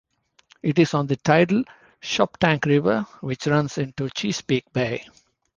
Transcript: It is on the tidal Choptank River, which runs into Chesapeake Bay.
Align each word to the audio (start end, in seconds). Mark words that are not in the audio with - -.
It 0.63 0.79
is 0.79 0.95
on 0.95 1.05
the 1.05 1.15
tidal 1.15 1.63
Choptank 2.01 2.65
River, 2.65 3.01
which 3.19 3.45
runs 3.45 3.77
into 3.77 4.09
Chesapeake 4.09 4.73
Bay. 4.73 5.05